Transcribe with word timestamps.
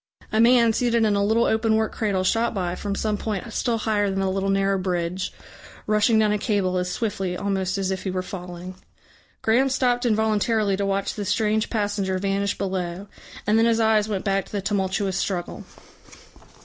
A 0.31 0.39
man 0.41 0.73
seated 0.73 1.05
in 1.05 1.15
a 1.15 1.23
little 1.23 1.45
openwork 1.45 1.91
cradle 1.91 2.23
shot 2.23 2.55
by 2.55 2.73
from 2.73 2.95
some 2.95 3.17
point 3.17 3.53
still 3.53 3.77
higher 3.77 4.09
than 4.09 4.19
the 4.19 4.31
little 4.31 4.49
narrow 4.49 4.79
bridge, 4.79 5.31
rushing 5.85 6.17
down 6.17 6.31
a 6.31 6.39
cable 6.39 6.79
as 6.79 6.91
swiftly 6.91 7.37
almost 7.37 7.77
as 7.77 7.91
if 7.91 8.01
he 8.01 8.09
were 8.09 8.23
falling. 8.23 8.73
Graham 9.43 9.69
stopped 9.69 10.07
involuntarily 10.07 10.75
to 10.75 10.87
watch 10.87 11.13
this 11.13 11.29
strange 11.29 11.69
passenger 11.69 12.17
vanish 12.17 12.57
below, 12.57 13.09
and 13.45 13.59
then 13.59 13.67
his 13.67 13.79
eyes 13.79 14.09
went 14.09 14.25
back 14.25 14.45
to 14.45 14.51
the 14.51 14.59
tumultuous 14.63 15.17
struggle. 15.17 15.65